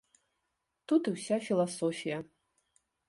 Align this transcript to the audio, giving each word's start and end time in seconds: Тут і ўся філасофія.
Тут 0.91 1.03
і 1.11 1.13
ўся 1.17 1.37
філасофія. 1.49 2.17